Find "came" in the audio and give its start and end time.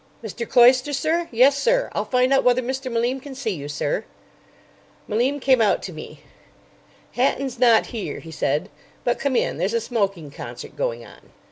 5.39-5.61